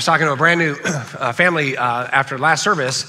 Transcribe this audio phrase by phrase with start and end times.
[0.00, 3.04] I was talking to a brand new uh, family uh, after last service,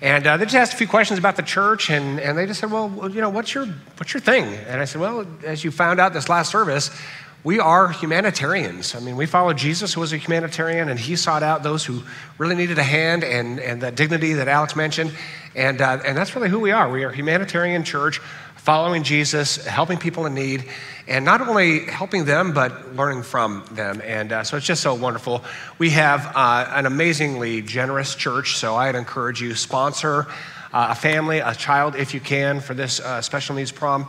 [0.00, 2.60] and uh, they just asked a few questions about the church, and, and they just
[2.60, 4.44] said, Well, you know, what's your, what's your thing?
[4.44, 6.96] And I said, Well, as you found out this last service,
[7.42, 8.94] we are humanitarians.
[8.94, 12.04] I mean, we follow Jesus, who was a humanitarian, and he sought out those who
[12.38, 15.12] really needed a hand and, and that dignity that Alex mentioned.
[15.56, 16.88] And, uh, and that's really who we are.
[16.88, 18.20] We are a humanitarian church
[18.66, 20.64] following Jesus, helping people in need,
[21.06, 24.02] and not only helping them, but learning from them.
[24.04, 25.44] And uh, so it's just so wonderful.
[25.78, 30.26] We have uh, an amazingly generous church, so I'd encourage you sponsor
[30.72, 34.04] uh, a family, a child, if you can, for this uh, special needs prom.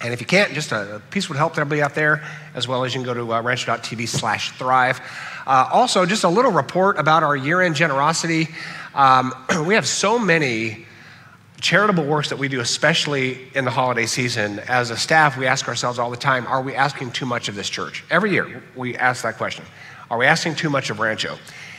[0.00, 2.94] And if you can't, just a piece would help everybody out there, as well as
[2.94, 4.98] you can go to uh, rancho.tv slash thrive.
[5.46, 8.48] Uh, also, just a little report about our year end generosity.
[8.94, 9.34] Um,
[9.66, 10.86] we have so many
[11.60, 15.68] charitable works that we do, especially in the holiday season, as a staff, we ask
[15.68, 18.04] ourselves all the time are we asking too much of this church?
[18.10, 19.64] Every year, we ask that question
[20.10, 21.38] Are we asking too much of Rancho?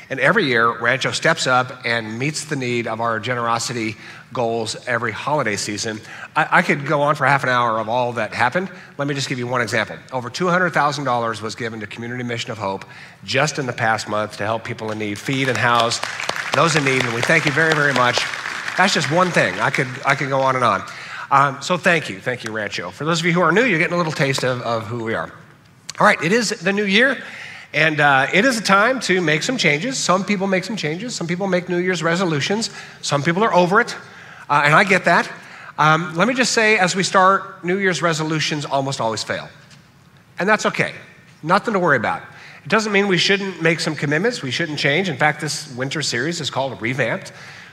[0.09, 3.95] And every year, Rancho steps up and meets the need of our generosity
[4.33, 6.01] goals every holiday season.
[6.35, 8.69] I, I, could go on for half an hour of all that happened.
[8.97, 9.95] Let me just give you one example.
[10.11, 12.83] Over $200,000 was given to Community Mission of Hope
[13.23, 16.01] just in the past month to help people in need feed and house
[16.53, 17.03] those in need.
[17.03, 18.21] And we thank you very, very much.
[18.77, 19.53] That's just one thing.
[19.59, 20.83] I could, I could go on and on.
[21.30, 22.19] Um, so thank you.
[22.19, 22.91] Thank you, Rancho.
[22.91, 25.03] For those of you who are new, you're getting a little taste of, of who
[25.03, 25.31] we are.
[26.00, 27.17] All right, it is the new year.
[27.73, 29.97] And uh, it is a time to make some changes.
[29.97, 31.16] Some people make some changes.
[31.16, 32.69] Some people make New Year's resolutions.
[33.02, 33.95] Some people are over it.
[34.50, 35.31] Uh, and I get that.
[35.78, 39.47] Um, let me just say, as we start, New Year's resolutions almost always fail.
[40.38, 40.94] And that's okay.
[41.44, 42.22] Nothing to worry about.
[42.66, 44.41] It doesn't mean we shouldn't make some commitments.
[44.41, 45.08] We shouldn't change.
[45.08, 47.31] In fact, this winter series is called Revamped.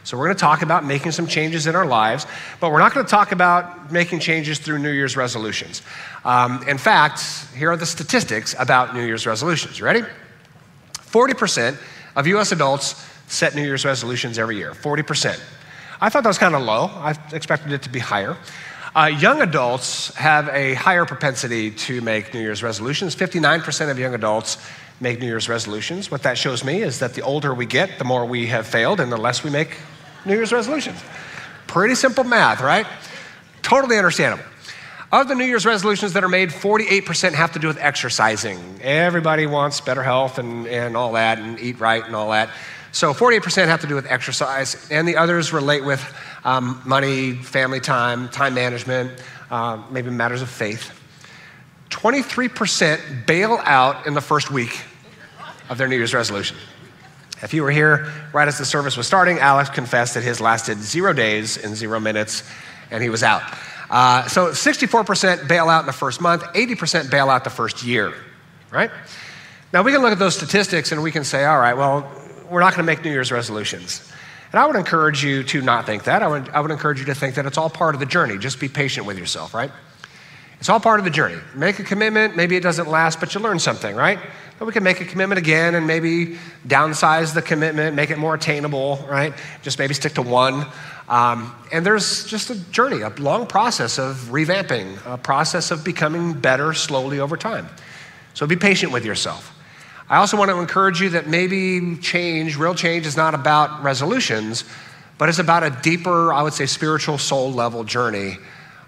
[0.09, 2.27] So, we're going to talk about making some changes in our lives,
[2.61, 5.83] but we're not going to talk about making changes through New Year's resolutions.
[6.25, 7.21] Um, in fact,
[7.55, 9.79] here are the statistics about New Year's resolutions.
[9.79, 10.01] You ready?
[10.95, 11.77] 40%
[12.17, 14.73] of US adults set New Year's resolutions every year.
[14.73, 15.39] 40%.
[16.01, 16.87] I thought that was kind of low.
[16.87, 18.39] I expected it to be higher.
[18.97, 23.15] Uh, young adults have a higher propensity to make New Year's resolutions.
[23.15, 24.57] 59% of young adults
[25.01, 26.11] make New Year's resolutions.
[26.11, 29.01] What that shows me is that the older we get, the more we have failed
[29.01, 29.77] and the less we make
[30.25, 31.01] New Year's resolutions.
[31.67, 32.87] Pretty simple math, right?
[33.63, 34.45] Totally understandable.
[35.11, 38.59] Of the New Year's resolutions that are made, 48% have to do with exercising.
[38.83, 42.51] Everybody wants better health and, and all that, and eat right and all that.
[42.93, 46.03] So 48% have to do with exercise, and the others relate with
[46.45, 49.13] um, money, family time, time management,
[49.51, 50.93] uh, maybe matters of faith.
[51.91, 54.79] 23% bail out in the first week
[55.71, 56.57] of their New Year's resolution.
[57.43, 60.79] If you were here right as the service was starting, Alex confessed that his lasted
[60.79, 62.43] zero days and zero minutes,
[62.91, 63.43] and he was out.
[63.91, 68.13] Uh, so 64% bail out in the first month, 80% bail out the first year,
[68.71, 68.91] right?
[69.73, 72.11] Now we can look at those statistics and we can say, all right, well,
[72.51, 74.11] we're not going to make New Year's resolutions.
[74.53, 76.23] And I would encourage you to not think that.
[76.23, 78.39] I would, I would encourage you to think that it's all part of the journey.
[78.39, 79.71] Just be patient with yourself, right?
[80.59, 81.39] It's all part of the journey.
[81.55, 84.19] Make a commitment, maybe it doesn't last, but you learn something, right?
[84.59, 86.37] Then we can make a commitment again and maybe
[86.67, 89.33] downsize the commitment, make it more attainable, right?
[89.63, 90.67] Just maybe stick to one.
[91.09, 96.33] Um, and there's just a journey, a long process of revamping, a process of becoming
[96.33, 97.69] better slowly over time.
[98.35, 99.55] So be patient with yourself.
[100.09, 104.65] I also want to encourage you that maybe change, real change, is not about resolutions,
[105.19, 108.39] but it's about a deeper, I would say, spiritual soul level journey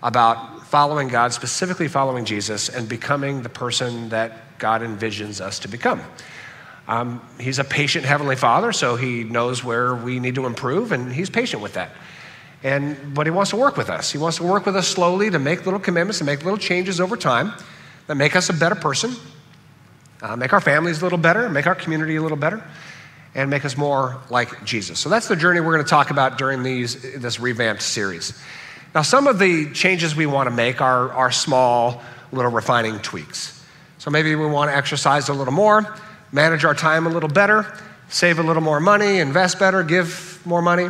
[0.03, 5.69] about following God, specifically following Jesus, and becoming the person that God envisions us to
[5.69, 6.01] become.
[6.87, 11.13] Um, he's a patient Heavenly Father, so He knows where we need to improve, and
[11.13, 11.91] He's patient with that.
[12.63, 14.13] And, but He wants to work with us.
[14.13, 17.01] He wants to work with us slowly to make little commitments and make little changes
[17.01, 17.53] over time
[18.07, 19.15] that make us a better person,
[20.23, 22.63] uh, make our families a little better, make our community a little better,
[23.35, 25.01] and make us more like Jesus.
[25.01, 28.41] So that's the journey we're going to talk about during these, this revamped series.
[28.95, 32.03] Now, some of the changes we want to make are, are small,
[32.33, 33.65] little refining tweaks.
[33.99, 35.97] So maybe we want to exercise a little more,
[36.33, 37.73] manage our time a little better,
[38.09, 40.89] save a little more money, invest better, give more money,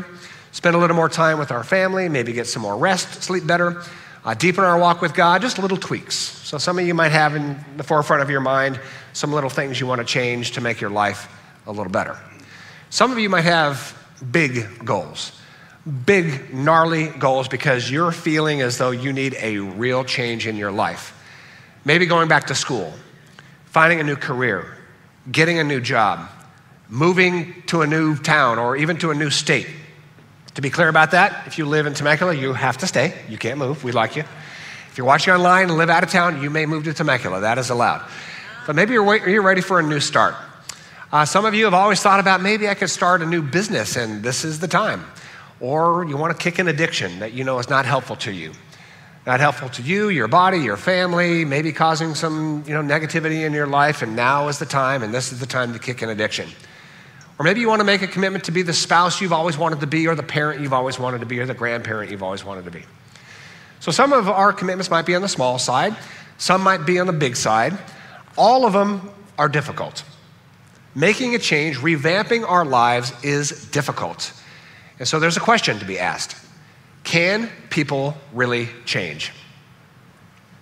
[0.53, 3.83] spend a little more time with our family, maybe get some more rest, sleep better,
[4.25, 6.15] uh, deepen our walk with God, just little tweaks.
[6.15, 8.81] So some of you might have in the forefront of your mind
[9.13, 11.29] some little things you want to change to make your life
[11.67, 12.17] a little better.
[12.89, 13.97] Some of you might have
[14.31, 15.40] big goals
[16.07, 20.73] big, gnarly goals because you're feeling as though you need a real change in your
[20.73, 21.17] life.
[21.85, 22.93] Maybe going back to school,
[23.67, 24.77] finding a new career,
[25.31, 26.29] getting a new job,
[26.89, 29.69] moving to a new town or even to a new state.
[30.55, 33.15] To be clear about that, if you live in Temecula, you have to stay.
[33.29, 33.85] You can't move.
[33.85, 34.25] We like you.
[34.91, 37.41] If you're watching online and live out of town, you may move to Temecula.
[37.41, 38.05] That is allowed.
[38.67, 40.35] But maybe you're, you're ready for a new start.
[41.13, 43.97] Uh, some of you have always thought about maybe I could start a new business
[43.97, 45.05] and this is the time.
[45.61, 48.53] Or you want to kick an addiction that you know is not helpful to you.
[49.27, 53.53] Not helpful to you, your body, your family, maybe causing some you know, negativity in
[53.53, 56.09] your life, and now is the time, and this is the time to kick an
[56.09, 56.49] addiction.
[57.39, 59.81] Or maybe you want to make a commitment to be the spouse you've always wanted
[59.81, 62.45] to be, or the parent you've always wanted to be, or the grandparent you've always
[62.45, 62.83] wanted to be.
[63.81, 65.95] So some of our commitments might be on the small side,
[66.39, 67.79] some might be on the big side.
[68.39, 70.05] All of them are difficult.
[70.95, 74.33] Making a change, revamping our lives is difficult.
[75.01, 76.37] And so there's a question to be asked
[77.03, 79.33] Can people really change?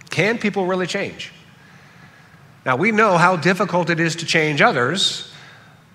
[0.08, 1.32] Can people really change?
[2.64, 5.32] Now, we know how difficult it is to change others,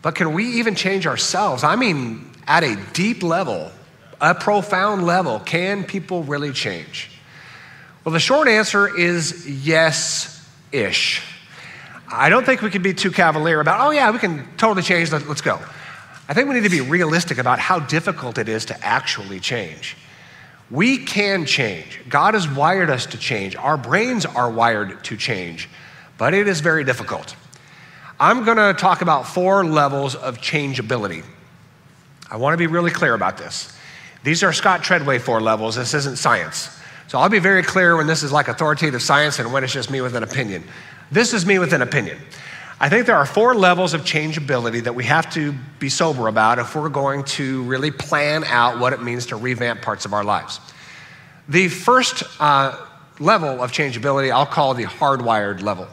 [0.02, 1.64] but can we even change ourselves?
[1.64, 3.72] I mean, at a deep level,
[4.20, 7.10] a profound level, can people really change?
[8.04, 11.22] Well, the short answer is yes ish.
[12.12, 15.12] I don't think we can be too cavalier about, oh, yeah, we can totally change,
[15.12, 15.60] let's go.
[16.28, 19.98] I think we need to be realistic about how difficult it is to actually change.
[20.72, 22.00] We can change.
[22.08, 23.56] God has wired us to change.
[23.56, 25.70] Our brains are wired to change,
[26.18, 27.36] but it is very difficult.
[28.20, 31.24] I'm going to talk about four levels of changeability.
[32.32, 33.76] I want to be really clear about this.
[34.24, 35.76] These are Scott Treadway four levels.
[35.76, 36.70] This isn't science.
[37.10, 39.92] So I'll be very clear when this is like authoritative science and when it's just
[39.92, 40.64] me with an opinion.
[41.12, 42.18] This is me with an opinion.
[42.84, 46.60] I think there are four levels of changeability that we have to be sober about
[46.60, 50.26] if we're going to really plan out what it means to revamp parts of our
[50.26, 50.60] lives.
[51.48, 52.78] The first uh,
[53.22, 55.88] level of changeability I'll call the hardwired level.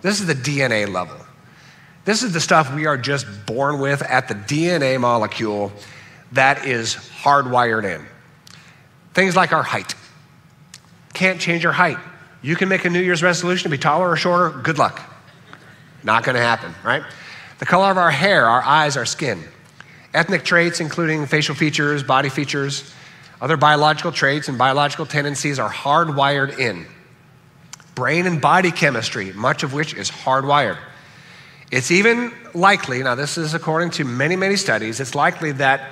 [0.00, 1.18] This is the DNA level.
[2.06, 5.70] This is the stuff we are just born with at the DNA molecule
[6.32, 8.06] that is hardwired in.
[9.12, 9.94] Things like our height.
[11.12, 11.98] Can't change our height.
[12.40, 15.12] You can make a New Year's resolution to be taller or shorter, good luck.
[16.06, 17.02] Not gonna happen, right?
[17.58, 19.42] The color of our hair, our eyes, our skin.
[20.14, 22.94] Ethnic traits, including facial features, body features,
[23.40, 26.86] other biological traits and biological tendencies are hardwired in.
[27.96, 30.78] Brain and body chemistry, much of which is hardwired.
[31.72, 35.90] It's even likely, now, this is according to many, many studies, it's likely that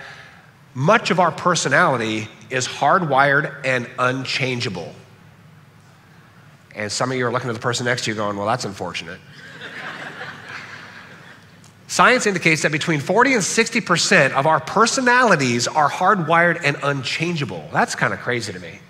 [0.75, 4.95] much of our personality is hardwired and unchangeable.
[6.77, 8.65] And some of you are looking at the person next to you going, well, that's
[8.65, 9.19] unfortunate.
[11.95, 17.69] Science indicates that between 40 and 60% of our personalities are hardwired and unchangeable.
[17.73, 18.81] That's kind of crazy to me.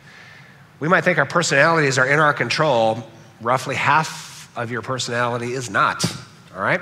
[0.81, 3.07] We might think our personalities are in our control.
[3.43, 6.03] Roughly half of your personality is not,
[6.57, 6.81] all right?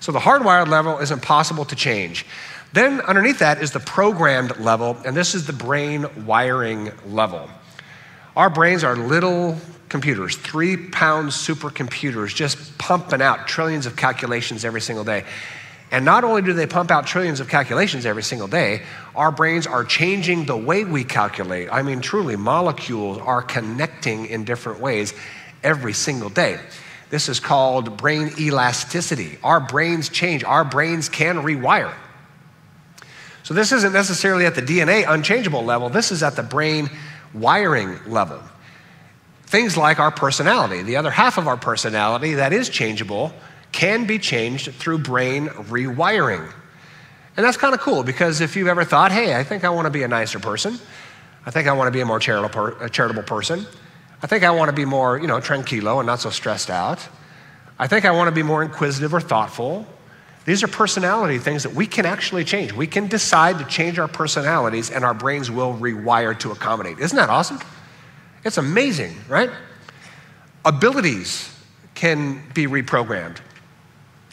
[0.00, 2.26] So the hardwired level is impossible to change.
[2.72, 7.48] Then underneath that is the programmed level, and this is the brain wiring level.
[8.34, 9.56] Our brains are little
[9.88, 15.24] computers, three pound supercomputers, just pumping out trillions of calculations every single day.
[15.90, 18.82] And not only do they pump out trillions of calculations every single day,
[19.16, 21.68] our brains are changing the way we calculate.
[21.72, 25.14] I mean, truly, molecules are connecting in different ways
[25.62, 26.60] every single day.
[27.10, 29.38] This is called brain elasticity.
[29.42, 31.94] Our brains change, our brains can rewire.
[33.42, 36.90] So, this isn't necessarily at the DNA unchangeable level, this is at the brain
[37.32, 38.42] wiring level.
[39.48, 43.32] Things like our personality, the other half of our personality that is changeable,
[43.72, 46.52] can be changed through brain rewiring.
[47.34, 49.86] And that's kind of cool because if you've ever thought, hey, I think I want
[49.86, 50.78] to be a nicer person,
[51.46, 53.66] I think I want to be a more charitable, person,
[54.22, 57.08] I think I want to be more, you know, tranquilo and not so stressed out,
[57.78, 59.86] I think I want to be more inquisitive or thoughtful.
[60.44, 62.74] These are personality things that we can actually change.
[62.74, 66.98] We can decide to change our personalities and our brains will rewire to accommodate.
[66.98, 67.60] Isn't that awesome?
[68.44, 69.50] It's amazing, right?
[70.64, 71.54] Abilities
[71.94, 73.38] can be reprogrammed.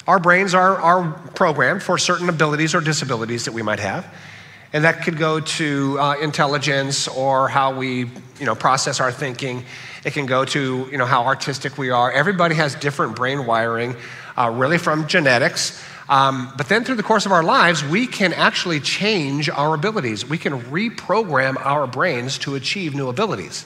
[0.08, 4.06] Our brains are, are programmed for certain abilities or disabilities that we might have.
[4.72, 8.10] And that could go to uh, intelligence or how we
[8.40, 9.64] you know, process our thinking.
[10.04, 12.12] It can go to you know, how artistic we are.
[12.12, 13.96] Everybody has different brain wiring,
[14.38, 15.84] uh, really from genetics.
[16.08, 20.28] Um, but then through the course of our lives, we can actually change our abilities.
[20.28, 23.66] We can reprogram our brains to achieve new abilities.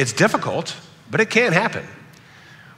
[0.00, 0.74] It's difficult,
[1.10, 1.84] but it can happen.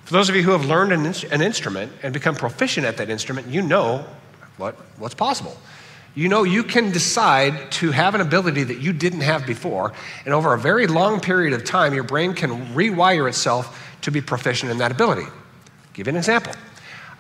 [0.07, 3.09] For those of you who have learned an, an instrument and become proficient at that
[3.11, 4.05] instrument, you know
[4.57, 5.57] what, what's possible.
[6.17, 9.93] You know you can decide to have an ability that you didn't have before,
[10.25, 14.21] and over a very long period of time, your brain can rewire itself to be
[14.21, 15.23] proficient in that ability.
[15.23, 16.55] I'll give you an example.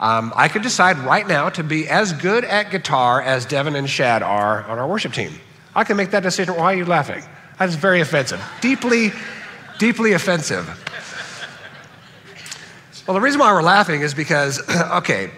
[0.00, 3.88] Um, I could decide right now to be as good at guitar as Devin and
[3.88, 5.30] Shad are on our worship team.
[5.76, 6.56] I can make that decision.
[6.56, 7.22] Why are you laughing?
[7.60, 8.42] That's very offensive.
[8.60, 9.12] Deeply
[9.78, 10.66] deeply offensive.
[13.06, 15.30] Well, the reason why we're laughing is because, okay,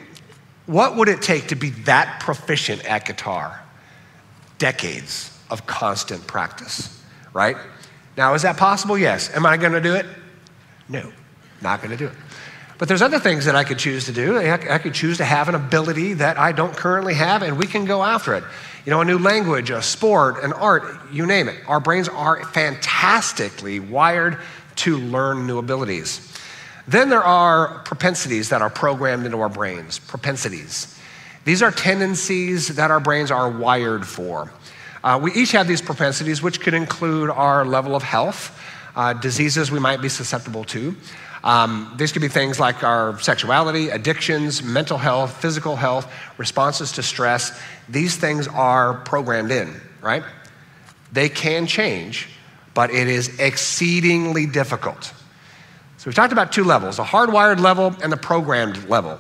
[0.67, 3.61] What would it take to be that proficient at guitar?
[4.59, 7.03] Decades of constant practice,
[7.35, 7.57] right?
[8.17, 8.97] Now, is that possible?
[8.97, 9.35] Yes.
[9.35, 10.07] Am I going to do it?
[10.89, 11.13] No,
[11.61, 12.15] not going to do it.
[12.79, 14.39] But there's other things that I could choose to do.
[14.39, 17.85] I could choose to have an ability that I don't currently have, and we can
[17.85, 18.45] go after it.
[18.85, 21.57] You know, a new language, a sport, an art, you name it.
[21.67, 24.39] Our brains are fantastically wired
[24.77, 26.31] to learn new abilities.
[26.87, 29.99] Then there are propensities that are programmed into our brains.
[29.99, 30.99] Propensities.
[31.47, 34.53] These are tendencies that our brains are wired for.
[35.03, 38.59] Uh, we each have these propensities, which could include our level of health,
[38.97, 40.95] uh, diseases we might be susceptible to.
[41.45, 47.03] Um, these could be things like our sexuality, addictions, mental health, physical health, responses to
[47.03, 47.61] stress.
[47.87, 50.25] These things are programmed in, right?
[51.13, 52.31] They can change,
[52.73, 55.13] but it is exceedingly difficult.
[55.99, 59.19] So we've talked about two levels the hardwired level and the programmed level.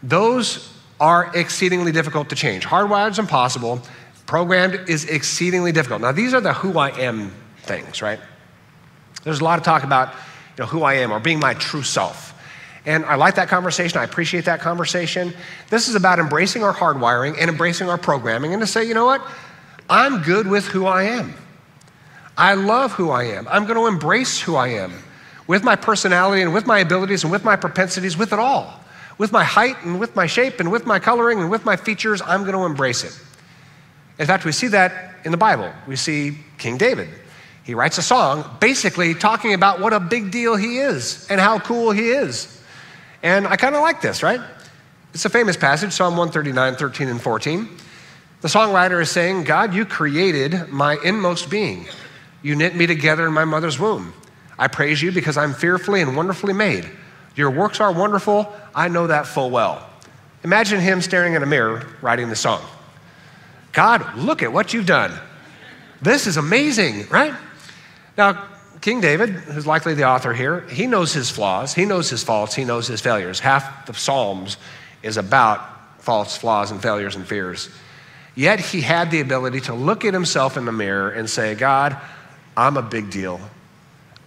[0.00, 2.64] Those are exceedingly difficult to change.
[2.66, 3.82] Hardwired is impossible,
[4.26, 6.02] programmed is exceedingly difficult.
[6.02, 8.20] Now, these are the who I am things, right?
[9.24, 10.14] There's a lot of talk about
[10.64, 12.34] know, who I am or being my true self.
[12.86, 13.98] And I like that conversation.
[13.98, 15.34] I appreciate that conversation.
[15.68, 19.04] This is about embracing our hardwiring and embracing our programming and to say, you know
[19.04, 19.22] what?
[19.90, 21.34] I'm good with who I am.
[22.36, 23.48] I love who I am.
[23.48, 24.92] I'm going to embrace who I am
[25.46, 28.80] with my personality and with my abilities and with my propensities, with it all.
[29.18, 32.22] With my height and with my shape and with my coloring and with my features,
[32.22, 33.18] I'm going to embrace it.
[34.20, 35.72] In fact, we see that in the Bible.
[35.88, 37.08] We see King David.
[37.68, 41.58] He writes a song basically talking about what a big deal he is and how
[41.58, 42.62] cool he is.
[43.22, 44.40] And I kind of like this, right?
[45.12, 47.68] It's a famous passage, Psalm 139, 13, and 14.
[48.40, 51.86] The songwriter is saying, God, you created my inmost being.
[52.40, 54.14] You knit me together in my mother's womb.
[54.58, 56.88] I praise you because I'm fearfully and wonderfully made.
[57.36, 58.50] Your works are wonderful.
[58.74, 59.86] I know that full well.
[60.42, 62.62] Imagine him staring in a mirror writing the song.
[63.72, 65.12] God, look at what you've done.
[66.00, 67.34] This is amazing, right?
[68.18, 68.48] Now,
[68.80, 72.54] King David, who's likely the author here, he knows his flaws, he knows his faults,
[72.54, 73.38] he knows his failures.
[73.38, 74.56] Half the Psalms
[75.04, 77.70] is about faults, flaws, and failures and fears.
[78.34, 81.96] Yet he had the ability to look at himself in the mirror and say, God,
[82.56, 83.40] I'm a big deal.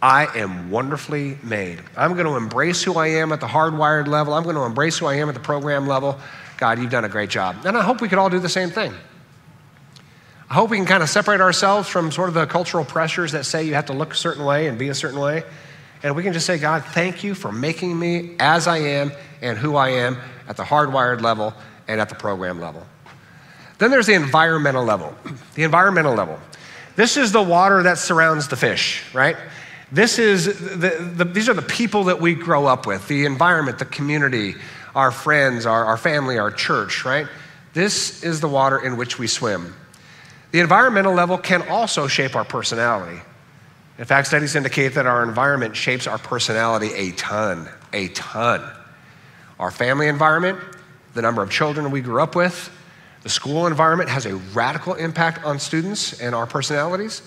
[0.01, 1.79] I am wonderfully made.
[1.95, 4.33] I'm going to embrace who I am at the hardwired level.
[4.33, 6.17] I'm going to embrace who I am at the program level.
[6.57, 7.57] God, you've done a great job.
[7.65, 8.93] And I hope we could all do the same thing.
[10.51, 13.45] I hope we can kind of separate ourselves from sort of the cultural pressures that
[13.45, 15.43] say you have to look a certain way and be a certain way.
[16.03, 19.57] And we can just say, God, thank you for making me as I am and
[19.57, 20.17] who I am
[20.49, 21.53] at the hardwired level
[21.87, 22.85] and at the program level.
[23.77, 25.15] Then there's the environmental level.
[25.55, 26.37] The environmental level.
[26.97, 29.37] This is the water that surrounds the fish, right?
[29.89, 33.79] This is the, the, these are the people that we grow up with, the environment,
[33.79, 34.55] the community,
[34.95, 37.27] our friends, our, our family, our church, right?
[37.71, 39.75] This is the water in which we swim.
[40.51, 43.21] The environmental level can also shape our personality.
[43.97, 48.61] In fact, studies indicate that our environment shapes our personality a ton, a ton.
[49.59, 50.59] Our family environment,
[51.13, 52.69] the number of children we grew up with,
[53.23, 57.21] the school environment has a radical impact on students and our personalities.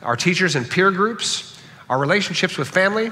[0.00, 1.60] Our teachers and peer groups,
[1.90, 3.10] our relationships with family,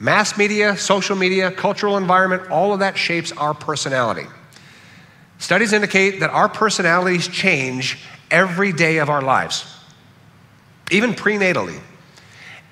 [0.00, 4.26] mass media, social media, cultural environment, all of that shapes our personality.
[5.38, 9.64] Studies indicate that our personalities change every day of our lives,
[10.90, 11.80] even prenatally.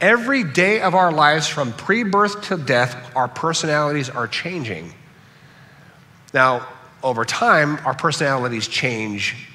[0.01, 4.93] Every day of our lives, from pre birth to death, our personalities are changing.
[6.35, 6.69] Now,
[7.03, 9.49] over time, our personalities change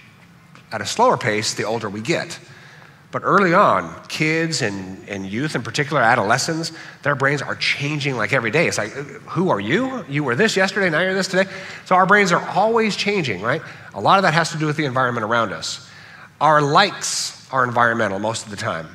[0.72, 2.40] at a slower pace the older we get.
[3.12, 6.72] But early on, kids and, and youth, in particular adolescents,
[7.04, 8.68] their brains are changing like every day.
[8.68, 10.06] It's like, who are you?
[10.08, 11.52] You were this yesterday, now you're this today.
[11.86, 13.62] So our brains are always changing, right?
[13.94, 15.90] A lot of that has to do with the environment around us.
[16.42, 18.88] Our likes are environmental most of the time.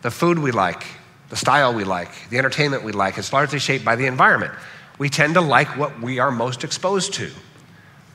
[0.00, 0.82] The food we like,
[1.28, 4.54] the style we like, the entertainment we like is largely shaped by the environment.
[4.98, 7.30] We tend to like what we are most exposed to.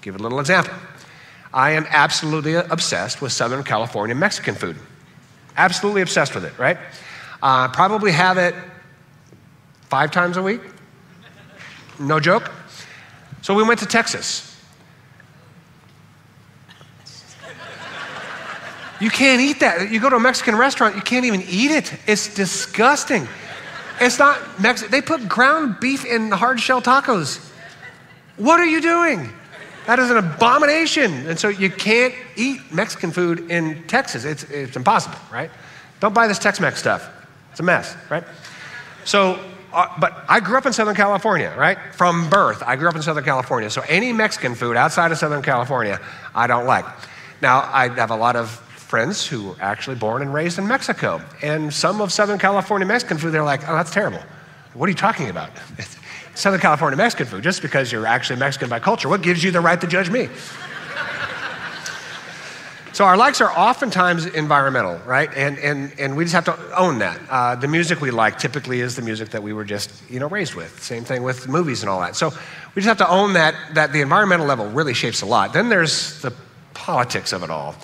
[0.02, 0.74] give a little example.
[1.54, 4.78] I am absolutely obsessed with Southern California Mexican food.
[5.56, 6.78] Absolutely obsessed with it, right?
[7.44, 8.56] Uh, probably have it
[9.90, 10.62] five times a week.
[12.00, 12.52] No joke.
[13.44, 14.55] So we went to Texas.
[19.00, 19.92] You can't eat that.
[19.92, 21.94] You go to a Mexican restaurant, you can't even eat it.
[22.08, 23.28] It's disgusting.
[24.00, 24.92] It's not Mexican.
[24.92, 27.52] They put ground beef in hard shell tacos.
[28.38, 29.30] What are you doing?
[29.88, 31.28] That is an abomination.
[31.28, 34.26] And so you can't eat Mexican food in Texas.
[34.26, 35.52] It's, it's impossible, right?
[36.00, 37.10] Don't buy this Tex Mex stuff.
[37.52, 38.24] It's a mess, right?
[39.06, 39.40] So
[39.76, 41.78] uh, but I grew up in Southern California, right?
[41.94, 43.70] From birth, I grew up in Southern California.
[43.70, 46.00] So any Mexican food outside of Southern California,
[46.34, 46.86] I don't like.
[47.42, 51.22] Now, I have a lot of friends who were actually born and raised in Mexico.
[51.42, 54.22] And some of Southern California Mexican food, they're like, oh, that's terrible.
[54.74, 55.50] What are you talking about?
[56.36, 59.62] Southern California Mexican food, just because you're actually Mexican by culture, what gives you the
[59.62, 60.30] right to judge me?
[62.96, 65.30] So our likes are oftentimes environmental, right?
[65.36, 67.20] And, and, and we just have to own that.
[67.30, 70.30] Uh, the music we like typically is the music that we were just, you know,
[70.30, 70.82] raised with.
[70.82, 72.16] Same thing with movies and all that.
[72.16, 72.30] So
[72.74, 75.52] we just have to own that, that the environmental level really shapes a lot.
[75.52, 76.32] Then there's the
[76.74, 77.76] politics of it all.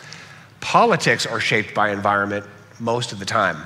[0.61, 2.45] Politics are shaped by environment
[2.79, 3.57] most of the time.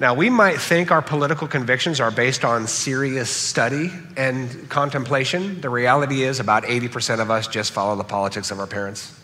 [0.00, 5.60] Now, we might think our political convictions are based on serious study and contemplation.
[5.60, 9.20] The reality is, about 80% of us just follow the politics of our parents.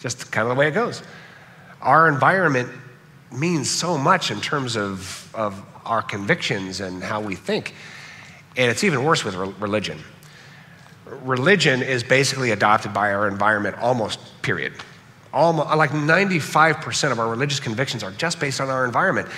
[0.00, 1.02] Just kind of the way it goes.
[1.80, 2.68] Our environment
[3.32, 7.74] means so much in terms of, of our convictions and how we think.
[8.58, 9.98] And it's even worse with religion.
[11.22, 14.72] Religion is basically adopted by our environment almost, period.
[15.32, 19.28] Almost, like 95% of our religious convictions are just based on our environment.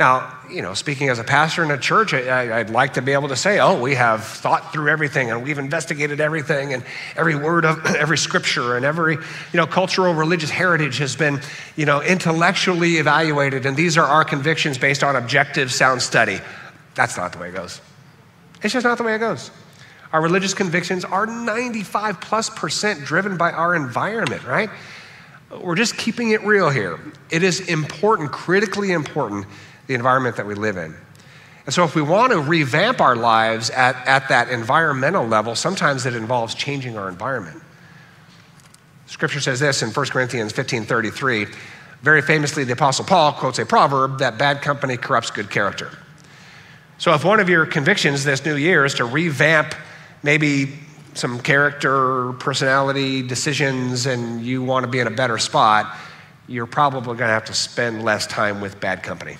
[0.00, 3.12] Now, you know, speaking as a pastor in a church, I, would like to be
[3.12, 6.82] able to say, oh, we have thought through everything and we've investigated everything and
[7.16, 11.38] every word of every scripture and every, you know, cultural religious heritage has been,
[11.76, 16.40] you know, intellectually evaluated and these are our convictions based on objective sound study.
[16.94, 17.82] That's not the way it goes.
[18.62, 19.50] It's just not the way it goes.
[20.12, 24.70] Our religious convictions are 95 plus percent driven by our environment, right?
[25.60, 26.98] We're just keeping it real here.
[27.30, 29.46] It is important, critically important
[29.86, 30.94] the environment that we live in.
[31.66, 36.06] And so, if we want to revamp our lives at, at that environmental level, sometimes
[36.06, 37.62] it involves changing our environment.
[39.06, 41.46] Scripture says this in 1 Corinthians 15 33.
[42.02, 45.90] Very famously, the Apostle Paul quotes a proverb that bad company corrupts good character.
[46.98, 49.74] So, if one of your convictions this new year is to revamp
[50.22, 50.78] maybe
[51.14, 55.96] some character, personality decisions, and you want to be in a better spot,
[56.46, 59.36] you're probably going to have to spend less time with bad company.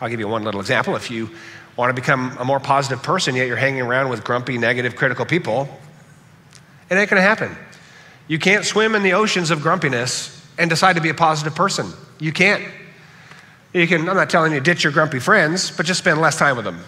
[0.00, 0.96] I'll give you one little example.
[0.96, 1.30] If you
[1.76, 5.24] want to become a more positive person, yet you're hanging around with grumpy, negative, critical
[5.24, 5.68] people,
[6.90, 7.56] it ain't going to happen.
[8.28, 11.92] You can't swim in the oceans of grumpiness and decide to be a positive person.
[12.18, 12.64] You can't.
[13.72, 16.56] You can, I'm not telling you ditch your grumpy friends, but just spend less time
[16.56, 16.80] with them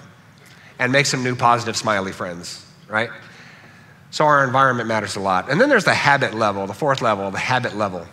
[0.78, 3.10] and make some new positive, smiley friends, right?
[4.10, 5.50] So our environment matters a lot.
[5.50, 8.06] And then there's the habit level, the fourth level, the habit level.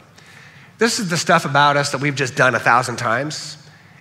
[0.77, 3.57] This is the stuff about us that we've just done a thousand times.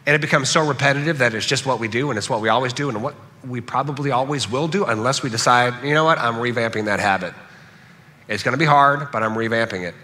[0.07, 2.49] And it becomes so repetitive that it's just what we do and it's what we
[2.49, 3.15] always do and what
[3.47, 7.33] we probably always will do unless we decide, you know what, I'm revamping that habit.
[8.29, 9.95] It's to be hard, but I'm revamping it.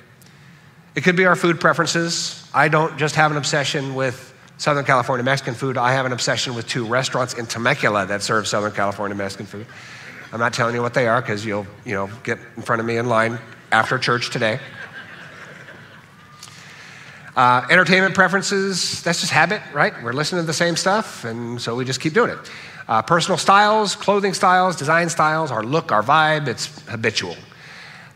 [0.94, 2.48] It could be our food preferences.
[2.52, 4.29] I don't just have an obsession with
[4.60, 8.46] Southern California Mexican food, I have an obsession with two restaurants in Temecula that serve
[8.46, 9.66] Southern California Mexican food.
[10.34, 12.84] I'm not telling you what they are because you'll, you know, get in front of
[12.84, 13.38] me in line
[13.72, 14.60] after church today.
[17.34, 19.94] Uh, entertainment preferences, that's just habit, right?
[20.02, 22.38] We're listening to the same stuff, and so we just keep doing it.
[22.86, 27.34] Uh, personal styles, clothing styles, design styles, our look, our vibe, it's habitual.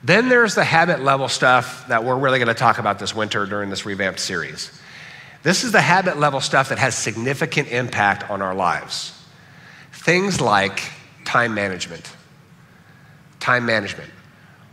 [0.02, 3.46] Then there's the habit level stuff that we're really going to talk about this winter
[3.46, 4.78] during this revamped series.
[5.44, 9.12] This is the habit level stuff that has significant impact on our lives.
[9.92, 10.80] Things like
[11.26, 12.11] time management.
[13.40, 14.11] Time management.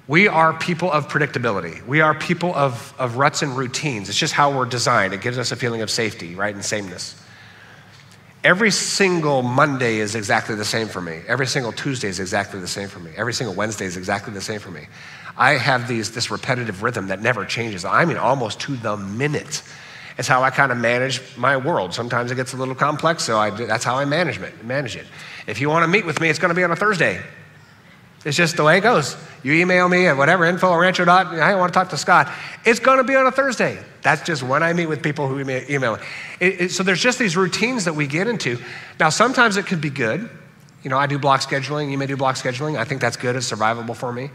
[0.08, 1.86] We are people of predictability.
[1.86, 4.08] We are people of, of ruts and routines.
[4.08, 5.14] It's just how we're designed.
[5.14, 7.22] It gives us a feeling of safety, right, and sameness.
[8.42, 11.20] Every single Monday is exactly the same for me.
[11.28, 13.12] Every single Tuesday is exactly the same for me.
[13.18, 14.88] Every single Wednesday is exactly the same for me.
[15.38, 17.84] I have these, this repetitive rhythm that never changes.
[17.84, 19.62] I mean, almost to the minute.
[20.22, 21.96] It's how I kind of manage my world.
[21.96, 25.08] Sometimes it gets a little complex, so I, that's how I manage it, manage it.
[25.48, 27.20] If you want to meet with me, it's going to be on a Thursday.
[28.24, 29.18] It's just the way it goes.
[29.42, 31.26] You email me at whatever info rancho dot.
[31.26, 32.32] I want to talk to Scott.
[32.66, 33.80] It's going to be on a Thursday.
[34.04, 35.98] That's just when I meet with people who email.
[36.40, 38.60] It, it, so there's just these routines that we get into.
[39.00, 40.30] Now sometimes it could be good.
[40.84, 41.90] You know, I do block scheduling.
[41.90, 42.78] You may do block scheduling.
[42.78, 43.36] I think that's good.
[43.36, 44.30] It's survivable for me.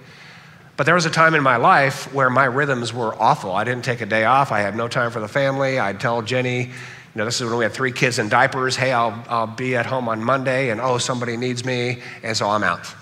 [0.76, 3.52] But there was a time in my life where my rhythms were awful.
[3.52, 4.52] I didn't take a day off.
[4.52, 5.78] I had no time for the family.
[5.78, 6.70] I'd tell Jenny, you
[7.14, 8.76] know, this is when we had three kids in diapers.
[8.76, 12.50] Hey, I'll, I'll be at home on Monday, and oh, somebody needs me, and so
[12.50, 12.94] I'm out.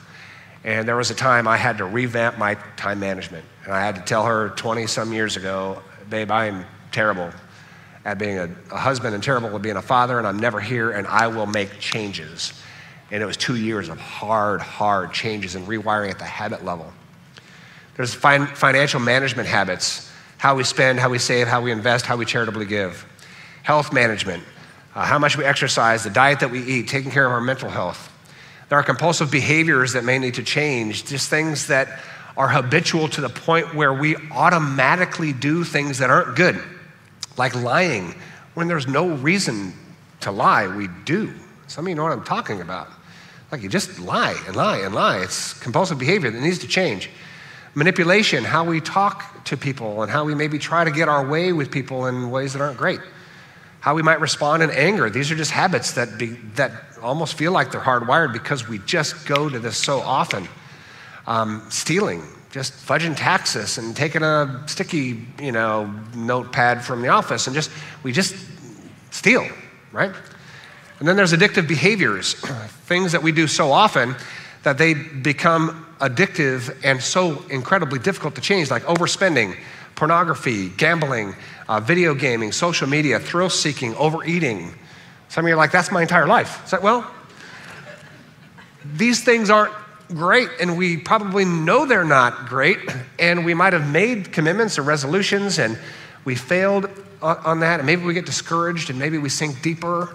[0.63, 3.45] And there was a time I had to revamp my time management.
[3.65, 7.31] And I had to tell her 20 some years ago, babe, I am terrible
[8.05, 10.93] at being a, a, husband and terrible at being a father, and I'm never here,
[10.93, 12.53] and I will make changes.
[13.11, 16.93] And it was two years of hard, hard changes and rewiring at the habit level.
[17.97, 22.17] There's fin- financial management habits how we spend, how we save, how we invest, how
[22.17, 23.07] we charitably give.
[23.63, 24.43] Health management.
[24.95, 27.69] uh, how much we exercise, the diet that we eat, taking care of our mental
[27.69, 28.13] health.
[28.69, 32.01] There are compulsive behaviors that may need to change, just things that
[32.37, 36.61] are habitual to the point where we automatically do things that aren't good,
[37.37, 38.15] like lying
[38.55, 39.73] when there's no reason
[40.21, 41.33] to lie, we do.
[41.67, 42.89] Some of you know what I'm talking about.
[43.51, 45.19] Like you just lie and lie and lie.
[45.19, 47.11] It's compulsive behavior that needs to change.
[47.75, 51.53] Manipulation, how we talk to people and how we maybe try to get our way
[51.53, 53.01] with people in ways that aren't great.
[53.81, 55.11] How we might respond in anger.
[55.11, 59.27] These are just habits that, be, that almost feel like they're hardwired because we just
[59.27, 60.49] go to this so often.
[61.27, 67.47] Um, stealing, just fudging taxes and taking a sticky, you know, notepad from the office
[67.47, 67.71] and just,
[68.03, 68.37] we just
[69.11, 69.47] steal
[69.95, 70.13] right?
[70.99, 72.35] And then there's addictive behaviors,
[72.87, 74.15] things that we do so often
[74.65, 79.57] that they become addictive and so incredibly difficult to change, like overspending,
[79.95, 81.35] pornography, gambling,
[81.69, 84.75] uh, video gaming, social media, thrill seeking, overeating.
[85.29, 86.61] Some of you are like, that's my entire life.
[86.63, 87.11] It's like, well,
[88.85, 89.73] these things aren't
[90.09, 92.79] great, and we probably know they're not great,
[93.19, 95.79] and we might have made commitments or resolutions, and
[96.25, 96.91] we failed
[97.23, 100.15] on that, and maybe we get discouraged and maybe we sink deeper.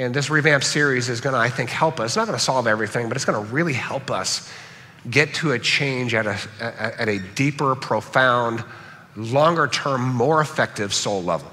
[0.00, 2.12] And this revamped series is going to, I think, help us.
[2.12, 4.50] It's not going to solve everything, but it's going to really help us
[5.10, 8.64] get to a change at a, at a deeper, profound,
[9.14, 11.50] longer term, more effective soul level.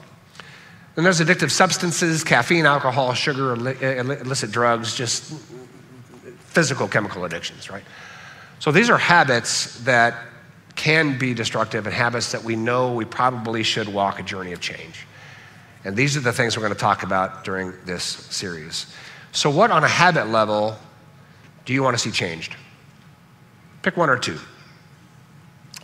[0.95, 5.33] And there's addictive substances, caffeine, alcohol, sugar, illicit drugs, just
[6.39, 7.83] physical chemical addictions, right?
[8.59, 10.23] So these are habits that
[10.77, 14.61] can be destructive and habits that we know we probably should walk a journey of
[14.61, 15.06] change.
[15.83, 18.93] And these are the things we're going to talk about during this series.
[19.31, 20.77] So, what on a habit level
[21.65, 22.55] do you want to see changed?
[23.81, 24.39] Pick one or two.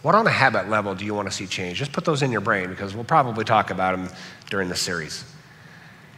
[0.02, 1.80] What on a habit level do you want to see changed?
[1.80, 4.10] Just put those in your brain because we'll probably talk about them
[4.50, 5.24] during the series.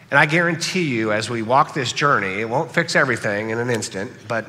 [0.10, 3.70] And I guarantee you, as we walk this journey, it won't fix everything in an
[3.70, 4.48] instant, but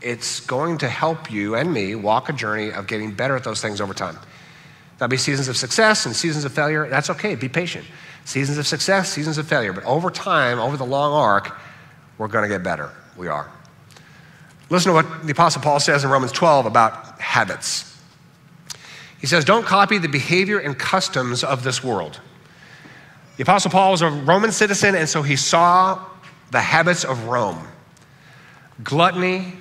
[0.00, 3.60] it's going to help you and me walk a journey of getting better at those
[3.60, 4.16] things over time.
[4.98, 6.88] There'll be seasons of success and seasons of failure.
[6.88, 7.86] That's okay, be patient.
[8.28, 9.72] Seasons of success, seasons of failure.
[9.72, 11.58] But over time, over the long arc,
[12.18, 12.90] we're going to get better.
[13.16, 13.50] We are.
[14.68, 17.98] Listen to what the Apostle Paul says in Romans 12 about habits.
[19.18, 22.20] He says, Don't copy the behavior and customs of this world.
[23.38, 26.04] The Apostle Paul was a Roman citizen, and so he saw
[26.50, 27.66] the habits of Rome
[28.84, 29.54] gluttony,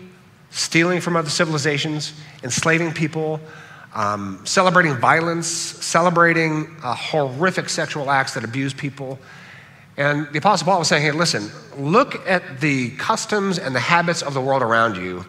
[0.50, 2.12] stealing from other civilizations,
[2.44, 3.40] enslaving people,
[3.98, 9.18] um, celebrating violence, celebrating uh, horrific sexual acts that abuse people.
[9.98, 14.22] And the Apostle Paul was saying, hey, listen, look at the customs and the habits
[14.22, 15.26] of the world around you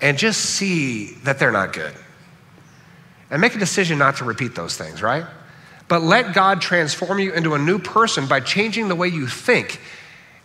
[0.00, 1.92] and just see that they're not good.
[3.28, 5.24] And make a decision not to repeat those things, right?
[5.88, 9.80] But let God transform you into a new person by changing the way you think.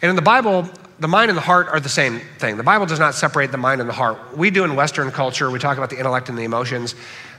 [0.01, 0.67] And in the Bible,
[0.99, 2.57] the mind and the heart are the same thing.
[2.57, 4.35] The Bible does not separate the mind and the heart.
[4.35, 6.95] We do in Western culture, we talk about the intellect and the emotions.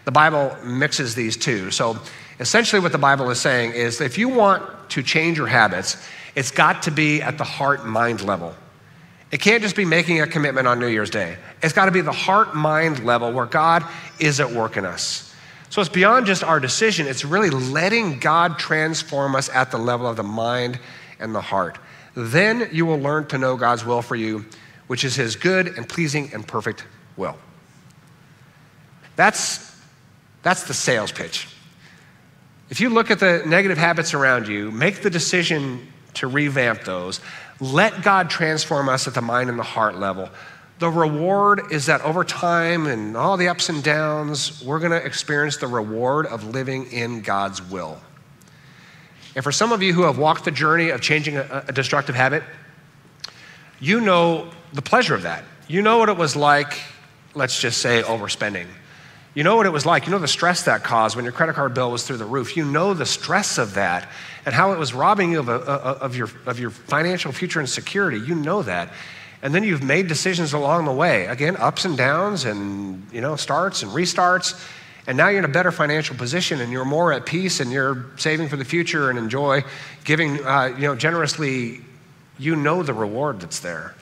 [0.07, 1.71] The Bible mixes these two.
[1.71, 1.99] So
[2.40, 6.03] essentially, what the Bible is saying is if you want to change your habits,
[6.37, 8.55] it's got to be at the heart mind level.
[9.33, 11.37] It can't just be making a commitment on New Year's Day.
[11.61, 13.85] It's got to be the heart mind level where God
[14.21, 15.35] is at work in us.
[15.71, 20.07] So it's beyond just our decision, it's really letting God transform us at the level
[20.07, 20.79] of the mind
[21.19, 21.79] and the heart.
[22.14, 24.47] Then you will learn to know God's will for you,
[24.87, 26.85] which is his good and pleasing and perfect
[27.16, 27.37] will.
[29.16, 29.65] That's,
[30.42, 31.49] that's the sales pitch.
[32.68, 37.20] If you look at the negative habits around you, make the decision to revamp those.
[37.61, 40.31] Let God transform us at the mind and the heart level.
[40.79, 45.05] The reward is that over time and all the ups and downs, we're going to
[45.05, 47.99] experience the reward of living in God's will.
[49.35, 52.14] And for some of you who have walked the journey of changing a, a destructive
[52.14, 52.42] habit,
[53.81, 55.44] you know the pleasure of that.
[55.68, 56.81] You know what it was like,
[57.35, 58.66] let's just say, overspending.
[59.37, 60.07] You know what it was like.
[60.07, 62.57] You know the stress that caused when your credit card bill was through the roof.
[62.57, 64.09] You know the stress of that
[64.46, 67.68] and how it was robbing you of, a, of, your, of your financial future and
[67.68, 68.18] security.
[68.18, 68.94] You know that.
[69.42, 71.27] And then you've made decisions along the way.
[71.27, 74.59] Again, ups and downs and, you know, starts and restarts.
[75.07, 78.07] And now you're in a better financial position and you're more at peace and you're
[78.16, 79.64] saving for the future and enjoy
[80.05, 81.83] giving uh, you know, generously.
[82.38, 83.94] You know the reward that's there.